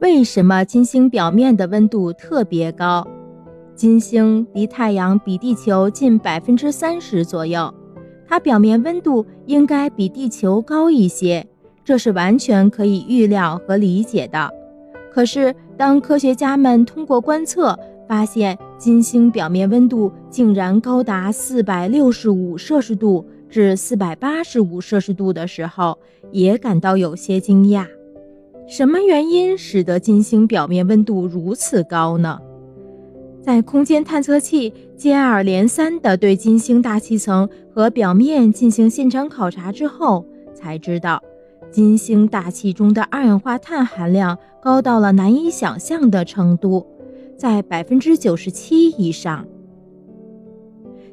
[0.00, 3.04] 为什么金星表面的温度特别高？
[3.74, 7.74] 金星离太阳比地球近百分之三十左右，
[8.24, 11.44] 它表面温度应该比地球高一些，
[11.84, 14.48] 这是完全可以预料和理解的。
[15.12, 17.76] 可是，当科学家们通过观测
[18.06, 25.98] 发现金星表面温度竟然高达四百六十五摄氏度至四百八十五摄氏度的时候，
[26.30, 27.84] 也感到有些惊讶。
[28.68, 32.38] 什么原因使得金星表面温度如此高呢？
[33.40, 41.22] 在空间探测器接二连三地对金星大气层和表面进行现场考察之后，才知道
[41.70, 46.86] 金星大气中的二氧化碳含量高到了难以想象的程度，
[47.38, 49.46] 在百分之九十七以上。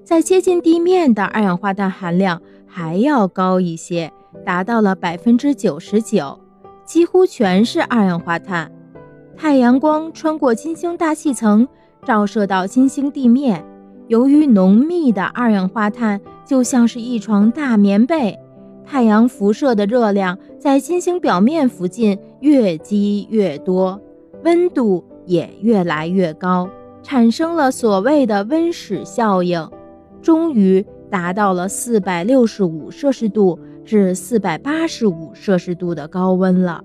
[0.04, 4.12] 在接近地面的二氧化碳含量还要高一些，
[4.46, 6.38] 达到了百分之九十九。
[6.86, 8.72] 几乎全是二氧化碳。
[9.36, 11.68] 太阳光穿过金星大气层，
[12.06, 13.66] 照射到金星地面。
[14.08, 18.38] 由于浓密的二氧化碳就像是一床大棉被，
[18.86, 24.00] 太阳辐射的热量在金星表面附近越积越多，
[24.44, 26.70] 温度也越来越高，
[27.02, 29.68] 产生了所谓的温室效应，
[30.22, 33.60] 终于达到了四百六十五摄氏度。
[33.86, 36.84] 至四百八十五摄氏度的高温了。